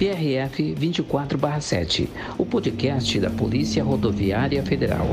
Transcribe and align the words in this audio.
PRF 0.00 0.74
24/7, 0.76 2.08
o 2.38 2.46
podcast 2.46 3.20
da 3.20 3.28
Polícia 3.28 3.84
Rodoviária 3.84 4.62
Federal. 4.62 5.06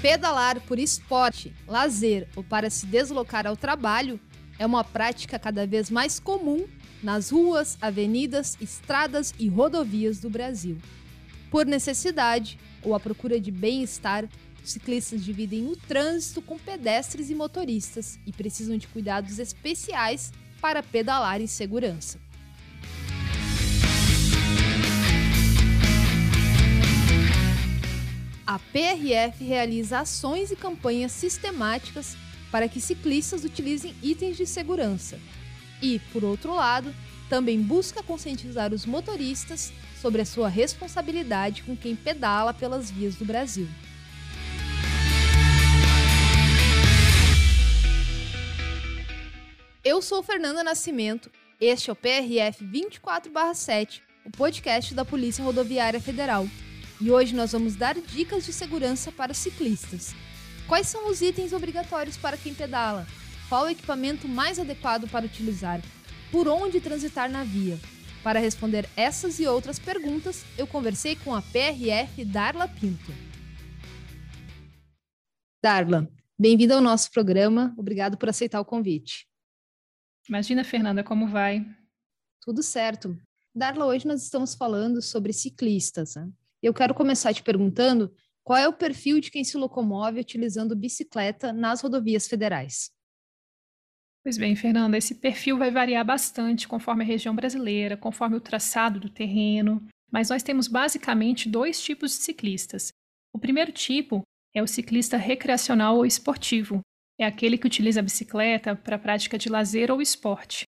Pedalar 0.00 0.60
por 0.60 0.78
esporte, 0.78 1.52
lazer 1.66 2.28
ou 2.36 2.44
para 2.44 2.70
se 2.70 2.86
deslocar 2.86 3.48
ao 3.48 3.56
trabalho 3.56 4.20
é 4.60 4.64
uma 4.64 4.84
prática 4.84 5.40
cada 5.40 5.66
vez 5.66 5.90
mais 5.90 6.20
comum 6.20 6.66
nas 7.02 7.30
ruas, 7.30 7.76
avenidas, 7.82 8.56
estradas 8.60 9.34
e 9.40 9.48
rodovias 9.48 10.20
do 10.20 10.30
Brasil. 10.30 10.78
Por 11.56 11.64
necessidade 11.64 12.58
ou 12.82 12.94
à 12.94 13.00
procura 13.00 13.40
de 13.40 13.50
bem-estar, 13.50 14.28
ciclistas 14.62 15.24
dividem 15.24 15.66
o 15.66 15.74
trânsito 15.74 16.42
com 16.42 16.58
pedestres 16.58 17.30
e 17.30 17.34
motoristas 17.34 18.18
e 18.26 18.30
precisam 18.30 18.76
de 18.76 18.86
cuidados 18.86 19.38
especiais 19.38 20.34
para 20.60 20.82
pedalar 20.82 21.40
em 21.40 21.46
segurança. 21.46 22.18
A 28.46 28.58
PRF 28.58 29.42
realiza 29.42 30.00
ações 30.00 30.50
e 30.50 30.56
campanhas 30.56 31.12
sistemáticas 31.12 32.18
para 32.52 32.68
que 32.68 32.82
ciclistas 32.82 33.44
utilizem 33.44 33.94
itens 34.02 34.36
de 34.36 34.44
segurança. 34.44 35.18
E, 35.80 36.00
por 36.12 36.22
outro 36.22 36.54
lado, 36.54 36.94
também 37.30 37.62
busca 37.62 38.02
conscientizar 38.02 38.74
os 38.74 38.84
motoristas 38.84 39.72
sobre 40.06 40.22
a 40.22 40.24
sua 40.24 40.48
responsabilidade 40.48 41.64
com 41.64 41.76
quem 41.76 41.96
pedala 41.96 42.54
pelas 42.54 42.88
vias 42.88 43.16
do 43.16 43.24
Brasil. 43.24 43.66
Eu 49.82 50.00
sou 50.00 50.22
Fernanda 50.22 50.62
Nascimento, 50.62 51.28
este 51.60 51.90
é 51.90 51.92
o 51.92 51.96
PRF 51.96 52.64
24/7, 52.64 54.00
o 54.24 54.30
podcast 54.30 54.94
da 54.94 55.04
Polícia 55.04 55.42
Rodoviária 55.42 56.00
Federal. 56.00 56.46
E 57.00 57.10
hoje 57.10 57.34
nós 57.34 57.50
vamos 57.50 57.74
dar 57.74 57.96
dicas 57.96 58.46
de 58.46 58.52
segurança 58.52 59.10
para 59.10 59.34
ciclistas. 59.34 60.14
Quais 60.68 60.86
são 60.86 61.10
os 61.10 61.20
itens 61.20 61.52
obrigatórios 61.52 62.16
para 62.16 62.36
quem 62.36 62.54
pedala? 62.54 63.08
Qual 63.48 63.64
o 63.64 63.70
equipamento 63.70 64.28
mais 64.28 64.60
adequado 64.60 65.08
para 65.08 65.26
utilizar? 65.26 65.82
Por 66.30 66.46
onde 66.46 66.80
transitar 66.80 67.28
na 67.28 67.42
via? 67.42 67.76
Para 68.26 68.40
responder 68.40 68.88
essas 68.96 69.38
e 69.38 69.46
outras 69.46 69.78
perguntas, 69.78 70.44
eu 70.58 70.66
conversei 70.66 71.14
com 71.14 71.32
a 71.32 71.40
PRF 71.40 72.24
Darla 72.24 72.66
Pinto. 72.66 73.12
Darla, 75.62 76.10
bem-vinda 76.36 76.74
ao 76.74 76.80
nosso 76.80 77.08
programa. 77.12 77.72
Obrigado 77.78 78.18
por 78.18 78.28
aceitar 78.28 78.60
o 78.60 78.64
convite. 78.64 79.28
Imagina, 80.28 80.64
Fernanda, 80.64 81.04
como 81.04 81.28
vai? 81.28 81.64
Tudo 82.40 82.64
certo. 82.64 83.16
Darla, 83.54 83.86
hoje 83.86 84.08
nós 84.08 84.24
estamos 84.24 84.56
falando 84.56 85.00
sobre 85.00 85.32
ciclistas. 85.32 86.16
Né? 86.16 86.28
Eu 86.60 86.74
quero 86.74 86.94
começar 86.94 87.32
te 87.32 87.44
perguntando 87.44 88.12
qual 88.42 88.58
é 88.58 88.66
o 88.66 88.72
perfil 88.72 89.20
de 89.20 89.30
quem 89.30 89.44
se 89.44 89.56
locomove 89.56 90.18
utilizando 90.18 90.74
bicicleta 90.74 91.52
nas 91.52 91.80
rodovias 91.80 92.26
federais. 92.26 92.90
Pois 94.26 94.36
bem, 94.36 94.56
Fernanda, 94.56 94.98
esse 94.98 95.14
perfil 95.14 95.56
vai 95.56 95.70
variar 95.70 96.04
bastante 96.04 96.66
conforme 96.66 97.04
a 97.04 97.06
região 97.06 97.32
brasileira, 97.32 97.96
conforme 97.96 98.34
o 98.34 98.40
traçado 98.40 98.98
do 98.98 99.08
terreno, 99.08 99.80
mas 100.10 100.30
nós 100.30 100.42
temos 100.42 100.66
basicamente 100.66 101.48
dois 101.48 101.80
tipos 101.80 102.10
de 102.10 102.24
ciclistas. 102.24 102.88
O 103.32 103.38
primeiro 103.38 103.70
tipo 103.70 104.22
é 104.52 104.60
o 104.60 104.66
ciclista 104.66 105.16
recreacional 105.16 105.98
ou 105.98 106.04
esportivo, 106.04 106.80
é 107.20 107.24
aquele 107.24 107.56
que 107.56 107.68
utiliza 107.68 108.00
a 108.00 108.02
bicicleta 108.02 108.74
para 108.74 108.96
a 108.96 108.98
prática 108.98 109.38
de 109.38 109.48
lazer 109.48 109.92
ou 109.92 110.02
esporte. 110.02 110.64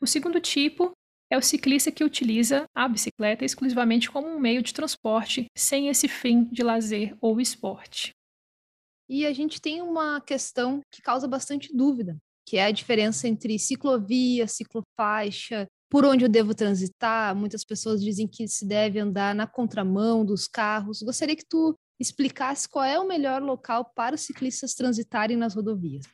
O 0.00 0.06
segundo 0.06 0.38
tipo 0.38 0.92
é 1.28 1.36
o 1.36 1.42
ciclista 1.42 1.90
que 1.90 2.04
utiliza 2.04 2.66
a 2.72 2.86
bicicleta 2.86 3.44
exclusivamente 3.44 4.12
como 4.12 4.28
um 4.28 4.38
meio 4.38 4.62
de 4.62 4.72
transporte, 4.72 5.46
sem 5.58 5.88
esse 5.88 6.06
fim 6.06 6.44
de 6.44 6.62
lazer 6.62 7.16
ou 7.20 7.40
esporte. 7.40 8.12
E 9.08 9.26
a 9.26 9.32
gente 9.32 9.60
tem 9.60 9.82
uma 9.82 10.20
questão 10.20 10.80
que 10.88 11.02
causa 11.02 11.26
bastante 11.26 11.76
dúvida, 11.76 12.16
que 12.46 12.56
é 12.56 12.64
a 12.64 12.70
diferença 12.70 13.28
entre 13.28 13.58
ciclovia, 13.58 14.46
ciclofaixa, 14.46 15.66
por 15.90 16.04
onde 16.04 16.24
eu 16.24 16.28
devo 16.28 16.54
transitar. 16.54 17.34
Muitas 17.36 17.64
pessoas 17.64 18.02
dizem 18.02 18.26
que 18.26 18.48
se 18.48 18.66
deve 18.66 18.98
andar 18.98 19.34
na 19.34 19.46
contramão 19.46 20.24
dos 20.24 20.48
carros. 20.48 21.02
Gostaria 21.02 21.36
que 21.36 21.44
tu 21.44 21.74
explicasse 22.00 22.68
qual 22.68 22.84
é 22.84 22.98
o 22.98 23.06
melhor 23.06 23.42
local 23.42 23.92
para 23.94 24.14
os 24.14 24.22
ciclistas 24.22 24.74
transitarem 24.74 25.36
nas 25.36 25.54
rodovias. 25.54 26.06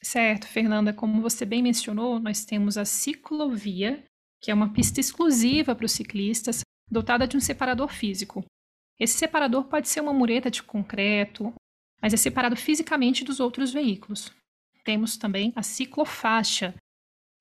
Certo, 0.00 0.46
Fernanda, 0.46 0.92
como 0.92 1.20
você 1.20 1.44
bem 1.44 1.62
mencionou, 1.62 2.20
nós 2.20 2.44
temos 2.44 2.78
a 2.78 2.84
ciclovia, 2.84 4.04
que 4.40 4.50
é 4.50 4.54
uma 4.54 4.72
pista 4.72 5.00
exclusiva 5.00 5.74
para 5.74 5.84
os 5.84 5.92
ciclistas, 5.92 6.60
dotada 6.88 7.26
de 7.26 7.36
um 7.36 7.40
separador 7.40 7.88
físico. 7.88 8.44
Esse 8.98 9.18
separador 9.18 9.64
pode 9.64 9.88
ser 9.88 10.00
uma 10.00 10.12
mureta 10.12 10.50
de 10.50 10.62
concreto, 10.62 11.52
mas 12.00 12.14
é 12.14 12.16
separado 12.16 12.54
fisicamente 12.54 13.24
dos 13.24 13.40
outros 13.40 13.72
veículos 13.72 14.32
temos 14.88 15.18
também 15.18 15.52
a 15.54 15.62
ciclofaixa. 15.62 16.74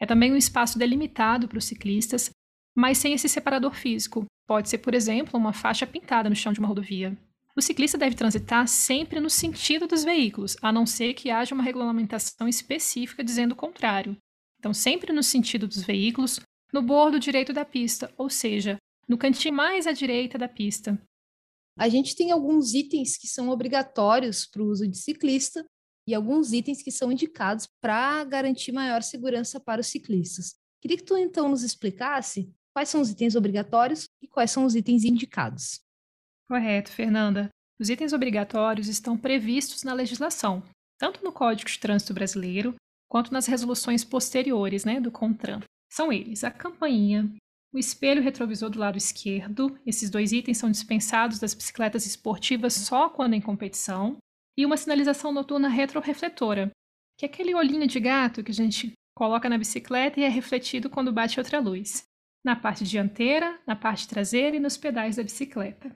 É 0.02 0.06
também 0.06 0.34
um 0.34 0.36
espaço 0.36 0.78
delimitado 0.78 1.48
para 1.48 1.58
os 1.58 1.64
ciclistas, 1.64 2.30
mas 2.76 2.98
sem 2.98 3.14
esse 3.14 3.30
separador 3.30 3.74
físico. 3.74 4.26
Pode 4.46 4.68
ser, 4.68 4.80
por 4.80 4.94
exemplo, 4.94 5.40
uma 5.40 5.54
faixa 5.54 5.88
pintada 5.88 6.28
no 6.28 6.36
chão 6.36 6.52
de 6.52 6.60
uma 6.60 6.68
rodovia. 6.68 7.18
O 7.56 7.62
ciclista 7.62 7.98
deve 7.98 8.18
transitar 8.18 8.68
sempre 8.68 9.22
no 9.22 9.30
sentido 9.30 9.88
dos 9.88 10.04
veículos, 10.04 10.58
a 10.62 10.74
não 10.74 10.86
ser 10.86 11.14
que 11.14 11.30
haja 11.30 11.56
uma 11.56 11.64
regulamentação 11.64 12.50
específica 12.50 13.24
dizendo 13.24 13.54
o 13.54 13.56
contrário. 13.56 14.18
Então, 14.60 14.74
sempre 14.74 15.14
no 15.14 15.24
sentido 15.24 15.70
dos 15.70 15.82
veículos, 15.82 16.42
no 16.74 16.82
bordo 16.82 17.18
direito 17.18 17.54
da 17.54 17.64
pista, 17.64 18.14
ou 18.18 18.30
seja, 18.30 18.76
no 19.08 19.18
cantinho 19.18 19.56
mais 19.56 19.88
à 19.88 19.94
direita 19.94 20.38
da 20.38 20.50
pista. 20.50 21.02
A 21.80 21.88
gente 21.88 22.14
tem 22.14 22.30
alguns 22.30 22.74
itens 22.74 23.16
que 23.16 23.26
são 23.26 23.48
obrigatórios 23.48 24.46
para 24.46 24.62
o 24.62 24.68
uso 24.68 24.86
de 24.86 24.98
ciclista, 24.98 25.66
e 26.08 26.16
alguns 26.16 26.54
itens 26.54 26.82
que 26.82 26.92
são 26.92 27.12
indicados 27.12 27.68
para 27.82 28.24
garantir 28.24 28.72
maior 28.72 29.04
segurança 29.04 29.60
para 29.60 29.82
os 29.82 29.88
ciclistas. 29.88 30.56
Queria 30.82 30.98
que 30.98 31.04
tu 31.04 31.18
então 31.18 31.50
nos 31.50 31.64
explicasse 31.64 32.50
quais 32.74 32.90
são 32.90 33.02
os 33.02 33.10
itens 33.10 33.36
obrigatórios 33.36 34.08
e 34.22 34.28
quais 34.28 34.52
são 34.52 34.64
os 34.64 34.76
itens 34.76 35.04
indicados. 35.04 35.82
Correto, 36.48 36.92
Fernanda. 36.92 37.50
Os 37.80 37.90
itens 37.90 38.14
obrigatórios 38.14 38.88
estão 38.88 39.18
previstos 39.18 39.84
na 39.84 39.94
legislação, 39.94 40.64
tanto 40.98 41.24
no 41.24 41.32
Código 41.32 41.70
de 41.70 41.80
Trânsito 41.80 42.14
Brasileiro 42.14 42.76
quanto 43.10 43.34
nas 43.34 43.46
resoluções 43.46 44.04
posteriores 44.04 44.86
né, 44.86 45.00
do 45.00 45.12
CONTRAN. 45.12 45.62
São 45.92 46.12
eles 46.12 46.44
a 46.44 46.52
campainha, 46.52 47.30
o 47.74 47.78
espelho 47.78 48.22
retrovisor 48.22 48.70
do 48.70 48.80
lado 48.80 48.98
esquerdo, 48.98 49.78
esses 49.86 50.10
dois 50.10 50.32
itens 50.32 50.58
são 50.58 50.72
dispensados 50.72 51.40
das 51.40 51.54
bicicletas 51.54 52.06
esportivas 52.06 52.74
só 52.74 53.10
quando 53.10 53.34
em 53.34 53.42
competição, 53.42 54.18
e 54.58 54.66
uma 54.66 54.78
sinalização 54.78 55.32
noturna 55.32 55.70
retrorefletora, 55.70 56.72
que 57.18 57.26
é 57.26 57.30
aquele 57.30 57.54
olhinho 57.54 57.88
de 57.88 58.00
gato 58.00 58.44
que 58.44 58.52
a 58.52 58.54
gente 58.54 58.94
coloca 59.16 59.48
na 59.50 59.58
bicicleta 59.58 60.20
e 60.20 60.24
é 60.24 60.30
refletido 60.30 60.90
quando 60.90 61.12
bate 61.12 61.40
outra 61.40 61.60
luz, 61.60 62.04
na 62.44 62.56
parte 62.56 62.84
dianteira, 62.84 63.60
na 63.66 63.76
parte 63.76 64.08
traseira 64.08 64.56
e 64.56 64.60
nos 64.60 64.78
pedais 64.78 65.16
da 65.16 65.24
bicicleta. 65.24 65.92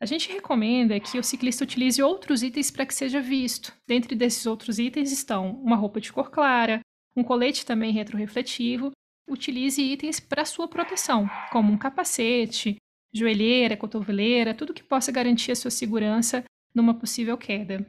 A 0.00 0.06
gente 0.06 0.32
recomenda 0.32 0.98
que 0.98 1.18
o 1.18 1.22
ciclista 1.22 1.64
utilize 1.64 2.02
outros 2.02 2.42
itens 2.42 2.70
para 2.70 2.86
que 2.86 2.94
seja 2.94 3.20
visto. 3.20 3.74
Dentre 3.86 4.14
desses 4.16 4.46
outros 4.46 4.78
itens 4.78 5.12
estão 5.12 5.52
uma 5.60 5.76
roupa 5.76 6.00
de 6.00 6.12
cor 6.12 6.30
clara, 6.30 6.80
um 7.14 7.22
colete 7.22 7.66
também 7.66 7.92
retrorefletivo. 7.92 8.92
Utilize 9.28 9.80
itens 9.80 10.18
para 10.18 10.44
sua 10.44 10.66
proteção, 10.66 11.28
como 11.52 11.70
um 11.70 11.76
capacete, 11.76 12.76
joelheira, 13.12 13.76
cotoveleira, 13.76 14.54
tudo 14.54 14.72
que 14.72 14.82
possa 14.82 15.12
garantir 15.12 15.52
a 15.52 15.56
sua 15.56 15.70
segurança 15.70 16.44
numa 16.74 16.94
possível 16.94 17.36
queda. 17.36 17.86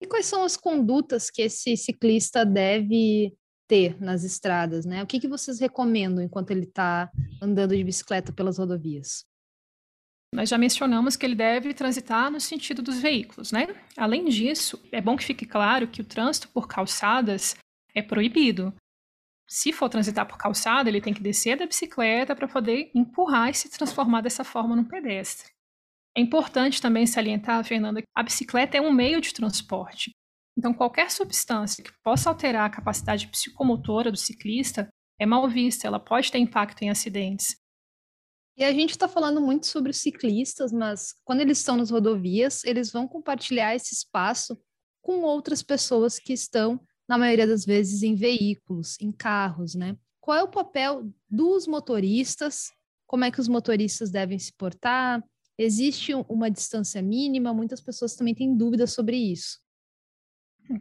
E 0.00 0.06
quais 0.06 0.26
são 0.26 0.44
as 0.44 0.56
condutas 0.56 1.30
que 1.30 1.42
esse 1.42 1.76
ciclista 1.76 2.44
deve 2.44 3.34
ter 3.68 4.00
nas 4.00 4.24
estradas, 4.24 4.86
né? 4.86 5.02
O 5.02 5.06
que, 5.06 5.20
que 5.20 5.28
vocês 5.28 5.60
recomendam 5.60 6.24
enquanto 6.24 6.50
ele 6.50 6.64
está 6.64 7.10
andando 7.42 7.76
de 7.76 7.84
bicicleta 7.84 8.32
pelas 8.32 8.58
rodovias? 8.58 9.24
Nós 10.34 10.48
já 10.48 10.58
mencionamos 10.58 11.16
que 11.16 11.24
ele 11.24 11.34
deve 11.34 11.72
transitar 11.72 12.30
no 12.30 12.40
sentido 12.40 12.82
dos 12.82 12.98
veículos, 12.98 13.50
né? 13.50 13.66
Além 13.96 14.26
disso, 14.26 14.82
é 14.92 15.00
bom 15.00 15.16
que 15.16 15.24
fique 15.24 15.46
claro 15.46 15.88
que 15.88 16.02
o 16.02 16.04
trânsito 16.04 16.48
por 16.48 16.68
calçadas 16.68 17.56
é 17.94 18.02
proibido. 18.02 18.74
Se 19.48 19.72
for 19.72 19.88
transitar 19.88 20.28
por 20.28 20.36
calçada, 20.36 20.90
ele 20.90 21.00
tem 21.00 21.14
que 21.14 21.22
descer 21.22 21.56
da 21.56 21.66
bicicleta 21.66 22.36
para 22.36 22.46
poder 22.46 22.90
empurrar 22.94 23.48
e 23.48 23.54
se 23.54 23.70
transformar 23.70 24.20
dessa 24.20 24.44
forma 24.44 24.76
num 24.76 24.84
pedestre. 24.84 25.50
É 26.18 26.20
importante 26.20 26.82
também 26.82 27.06
salientar, 27.06 27.64
Fernanda, 27.64 28.02
que 28.02 28.08
a 28.12 28.24
bicicleta 28.24 28.76
é 28.76 28.80
um 28.80 28.92
meio 28.92 29.20
de 29.20 29.32
transporte. 29.32 30.10
Então, 30.58 30.74
qualquer 30.74 31.12
substância 31.12 31.84
que 31.84 31.92
possa 32.02 32.28
alterar 32.28 32.66
a 32.66 32.70
capacidade 32.70 33.28
psicomotora 33.28 34.10
do 34.10 34.16
ciclista 34.16 34.88
é 35.16 35.24
mal 35.24 35.48
vista, 35.48 35.86
ela 35.86 36.00
pode 36.00 36.32
ter 36.32 36.38
impacto 36.38 36.82
em 36.82 36.90
acidentes. 36.90 37.56
E 38.56 38.64
a 38.64 38.72
gente 38.72 38.90
está 38.90 39.06
falando 39.06 39.40
muito 39.40 39.68
sobre 39.68 39.92
os 39.92 39.98
ciclistas, 39.98 40.72
mas 40.72 41.14
quando 41.24 41.40
eles 41.40 41.58
estão 41.58 41.76
nas 41.76 41.92
rodovias, 41.92 42.64
eles 42.64 42.90
vão 42.90 43.06
compartilhar 43.06 43.76
esse 43.76 43.94
espaço 43.94 44.60
com 45.00 45.22
outras 45.22 45.62
pessoas 45.62 46.18
que 46.18 46.32
estão, 46.32 46.80
na 47.08 47.16
maioria 47.16 47.46
das 47.46 47.64
vezes, 47.64 48.02
em 48.02 48.16
veículos, 48.16 48.96
em 49.00 49.12
carros, 49.12 49.76
né? 49.76 49.96
Qual 50.20 50.36
é 50.36 50.42
o 50.42 50.50
papel 50.50 51.12
dos 51.30 51.68
motoristas? 51.68 52.72
Como 53.06 53.24
é 53.24 53.30
que 53.30 53.40
os 53.40 53.46
motoristas 53.46 54.10
devem 54.10 54.36
se 54.36 54.52
portar? 54.52 55.22
Existe 55.58 56.14
uma 56.28 56.50
distância 56.50 57.02
mínima? 57.02 57.52
Muitas 57.52 57.80
pessoas 57.80 58.14
também 58.14 58.34
têm 58.34 58.56
dúvidas 58.56 58.92
sobre 58.92 59.16
isso. 59.16 59.58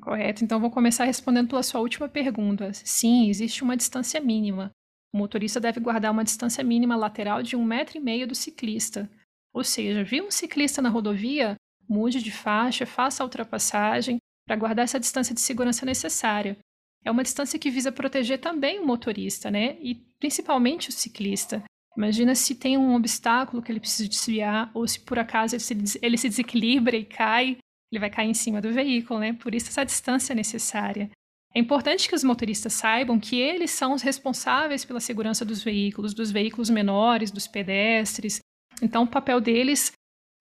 Correto. 0.02 0.44
Então, 0.44 0.60
vou 0.60 0.70
começar 0.70 1.06
respondendo 1.06 1.48
pela 1.48 1.64
sua 1.64 1.82
última 1.82 2.08
pergunta. 2.08 2.72
Sim, 2.74 3.30
existe 3.30 3.64
uma 3.64 3.78
distância 3.78 4.20
mínima. 4.20 4.72
O 5.14 5.18
motorista 5.18 5.60
deve 5.60 5.80
guardar 5.80 6.12
uma 6.12 6.24
distância 6.24 6.64
mínima 6.64 6.96
lateral 6.96 7.42
de 7.42 7.56
um 7.56 7.64
metro 7.64 7.98
e 7.98 8.02
meio 8.02 8.28
do 8.28 8.36
ciclista. 8.36 9.10
Ou 9.54 9.64
seja, 9.64 10.04
viu 10.04 10.28
um 10.28 10.32
ciclista 10.32 10.82
na 10.82 10.90
rodovia? 10.90 11.56
Mude 11.90 12.22
de 12.22 12.32
faixa, 12.32 12.86
faça 12.86 13.24
a 13.24 13.26
ultrapassagem 13.26 14.18
para 14.46 14.58
guardar 14.58 14.84
essa 14.84 15.00
distância 15.00 15.34
de 15.34 15.42
segurança 15.42 15.86
necessária. 15.86 16.58
É 17.04 17.10
uma 17.10 17.24
distância 17.24 17.58
que 17.58 17.72
visa 17.72 17.92
proteger 17.92 18.40
também 18.40 18.80
o 18.80 18.86
motorista, 18.86 19.50
né? 19.50 19.78
E 19.82 19.96
principalmente 20.20 20.90
o 20.90 20.92
ciclista. 20.92 21.64
Imagina 21.98 22.36
se 22.36 22.54
tem 22.54 22.78
um 22.78 22.94
obstáculo 22.94 23.62
que 23.62 23.72
ele 23.72 23.80
precisa 23.80 24.08
desviar, 24.08 24.70
ou 24.72 24.88
se 24.88 25.00
por 25.00 25.18
acaso 25.18 25.56
ele 25.56 25.64
se, 25.64 26.00
ele 26.00 26.18
se 26.18 26.30
desequilibra 26.30 26.96
e 26.96 27.04
cai, 27.04 27.58
ele 27.92 28.00
vai 28.00 28.10
cair 28.10 28.30
em 28.30 28.36
cima 28.36 28.62
do 28.62 28.72
veículo, 28.72 29.20
né? 29.20 29.34
Por 29.34 29.56
isso 29.56 29.70
essa 29.70 29.84
distância 29.84 30.34
é 30.34 30.36
necessária. 30.36 31.10
É 31.56 31.60
importante 31.60 32.08
que 32.08 32.14
os 32.14 32.24
motoristas 32.24 32.74
saibam 32.74 33.20
que 33.20 33.38
eles 33.38 33.72
são 33.72 33.94
os 33.94 34.04
responsáveis 34.04 34.86
pela 34.86 35.00
segurança 35.00 35.44
dos 35.44 35.64
veículos, 35.64 36.14
dos 36.14 36.30
veículos 36.30 36.70
menores, 36.70 37.32
dos 37.32 37.48
pedestres. 37.48 38.42
Então, 38.80 39.04
o 39.04 39.10
papel 39.10 39.42
deles 39.42 39.92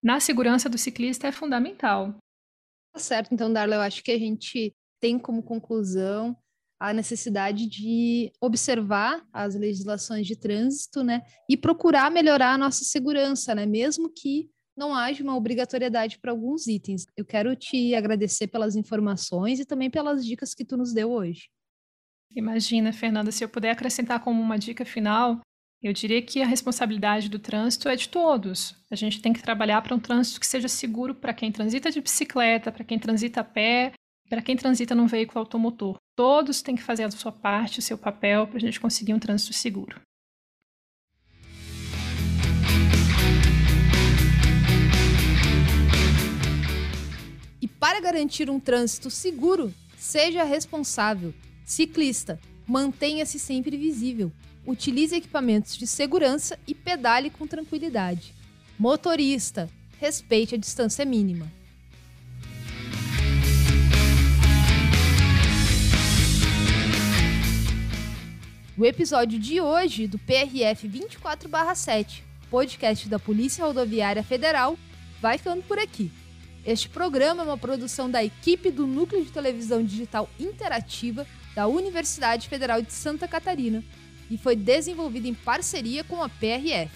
na 0.03 0.19
segurança 0.19 0.69
do 0.69 0.77
ciclista 0.77 1.27
é 1.27 1.31
fundamental. 1.31 2.15
Tá 2.93 2.99
certo, 2.99 3.33
então, 3.33 3.51
Darla, 3.51 3.75
eu 3.75 3.81
acho 3.81 4.03
que 4.03 4.11
a 4.11 4.19
gente 4.19 4.71
tem 5.01 5.17
como 5.17 5.41
conclusão 5.41 6.37
a 6.79 6.93
necessidade 6.93 7.67
de 7.67 8.31
observar 8.39 9.25
as 9.33 9.55
legislações 9.55 10.27
de 10.27 10.35
trânsito, 10.35 11.03
né, 11.03 11.23
e 11.49 11.57
procurar 11.57 12.11
melhorar 12.11 12.53
a 12.53 12.57
nossa 12.57 12.83
segurança, 12.83 13.55
né, 13.55 13.65
mesmo 13.65 14.09
que 14.09 14.49
não 14.75 14.93
haja 14.93 15.23
uma 15.23 15.35
obrigatoriedade 15.35 16.19
para 16.19 16.31
alguns 16.31 16.67
itens. 16.67 17.07
Eu 17.17 17.25
quero 17.25 17.55
te 17.55 17.95
agradecer 17.95 18.47
pelas 18.47 18.75
informações 18.75 19.59
e 19.59 19.65
também 19.65 19.89
pelas 19.89 20.23
dicas 20.23 20.53
que 20.53 20.63
tu 20.63 20.77
nos 20.77 20.93
deu 20.93 21.11
hoje. 21.11 21.49
Imagina, 22.35 22.93
Fernanda, 22.93 23.31
se 23.31 23.43
eu 23.43 23.49
puder 23.49 23.71
acrescentar 23.71 24.19
como 24.19 24.39
uma 24.39 24.59
dica 24.59 24.85
final, 24.85 25.41
eu 25.81 25.93
diria 25.93 26.21
que 26.21 26.41
a 26.41 26.45
responsabilidade 26.45 27.29
do 27.29 27.39
trânsito 27.39 27.89
é 27.89 27.95
de 27.95 28.09
todos. 28.09 28.75
A 28.91 28.95
gente 28.95 29.21
tem 29.21 29.33
que 29.33 29.41
trabalhar 29.41 29.81
para 29.81 29.95
um 29.95 29.99
trânsito 29.99 30.39
que 30.39 30.47
seja 30.47 30.67
seguro 30.67 31.15
para 31.15 31.33
quem 31.33 31.51
transita 31.51 31.89
de 31.89 32.01
bicicleta, 32.01 32.71
para 32.71 32.83
quem 32.83 32.99
transita 32.99 33.41
a 33.41 33.43
pé, 33.43 33.93
para 34.29 34.41
quem 34.41 34.55
transita 34.55 34.93
num 34.93 35.07
veículo 35.07 35.39
automotor. 35.39 35.97
Todos 36.17 36.63
têm 36.63 36.75
que 36.75 36.81
fazer 36.81 37.03
a 37.03 37.11
sua 37.11 37.31
parte, 37.31 37.77
o 37.77 37.81
seu 37.83 37.95
papel, 37.95 38.47
para 38.47 38.57
a 38.57 38.59
gente 38.59 38.79
conseguir 38.79 39.13
um 39.13 39.19
trânsito 39.19 39.53
seguro. 39.53 40.01
E 47.61 47.67
para 47.67 48.01
garantir 48.01 48.49
um 48.49 48.59
trânsito 48.59 49.11
seguro, 49.11 49.71
seja 49.95 50.43
responsável. 50.43 51.35
Ciclista, 51.63 52.39
mantenha-se 52.67 53.37
sempre 53.37 53.77
visível. 53.77 54.31
Utilize 54.65 55.15
equipamentos 55.15 55.77
de 55.77 55.85
segurança 55.85 56.57
e 56.65 56.73
pedale 56.73 57.29
com 57.29 57.45
tranquilidade. 57.45 58.33
Motorista, 58.79 59.69
respeite 59.99 60.55
a 60.55 60.57
distância 60.57 61.05
mínima. 61.05 61.47
O 68.77 68.85
episódio 68.85 69.39
de 69.39 69.59
hoje 69.59 70.05
do 70.07 70.19
PRF 70.19 70.87
24/7, 70.87 72.23
podcast 72.47 73.09
da 73.09 73.17
Polícia 73.17 73.65
Rodoviária 73.65 74.21
Federal, 74.21 74.77
vai 75.19 75.39
ficando 75.39 75.63
por 75.63 75.79
aqui. 75.79 76.11
Este 76.63 76.87
programa 76.87 77.41
é 77.41 77.45
uma 77.47 77.57
produção 77.57 78.07
da 78.07 78.23
equipe 78.23 78.69
do 78.69 78.85
Núcleo 78.85 79.25
de 79.25 79.31
Televisão 79.31 79.83
Digital 79.83 80.29
Interativa 80.39 81.25
da 81.55 81.65
Universidade 81.65 82.47
Federal 82.47 82.79
de 82.79 82.93
Santa 82.93 83.27
Catarina 83.27 83.83
e 84.29 84.37
foi 84.37 84.55
desenvolvido 84.55 85.25
em 85.25 85.33
parceria 85.33 86.03
com 86.03 86.21
a 86.21 86.29
PRF. 86.29 86.95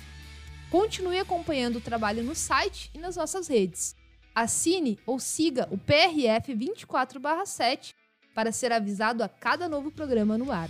Continue 0.69 1.17
acompanhando 1.17 1.77
o 1.77 1.81
trabalho 1.81 2.23
no 2.23 2.35
site 2.35 2.91
e 2.93 2.99
nas 2.99 3.15
nossas 3.15 3.47
redes. 3.47 3.95
Assine 4.35 4.99
ou 5.03 5.19
siga 5.19 5.67
o 5.71 5.79
PRF 5.79 6.53
24/7 6.53 7.95
para 8.35 8.51
ser 8.51 8.71
avisado 8.71 9.23
a 9.23 9.27
cada 9.27 9.67
novo 9.67 9.89
programa 9.89 10.37
no 10.37 10.51
ar. 10.51 10.69